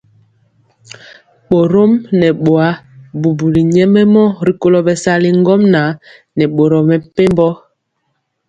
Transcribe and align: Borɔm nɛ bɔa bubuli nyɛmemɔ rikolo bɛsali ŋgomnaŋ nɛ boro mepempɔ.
Borɔm 1.49 1.91
nɛ 2.19 2.27
bɔa 2.43 2.67
bubuli 3.19 3.61
nyɛmemɔ 3.75 4.23
rikolo 4.47 4.77
bɛsali 4.87 5.29
ŋgomnaŋ 5.39 5.87
nɛ 6.37 6.43
boro 6.55 6.79
mepempɔ. 6.87 7.47